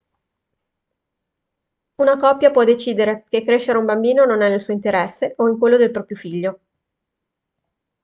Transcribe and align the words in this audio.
una 1.97 2.17
coppia 2.17 2.49
può 2.49 2.63
decidere 2.63 3.23
che 3.29 3.43
crescere 3.43 3.77
un 3.77 3.85
bambino 3.85 4.25
non 4.25 4.41
è 4.41 4.49
nel 4.49 4.59
suo 4.59 4.73
interesse 4.73 5.35
o 5.37 5.47
in 5.47 5.59
quello 5.59 5.77
del 5.77 5.91
proprio 5.91 6.17
figlio 6.17 6.59